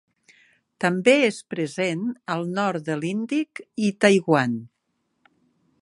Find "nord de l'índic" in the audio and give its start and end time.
2.55-3.63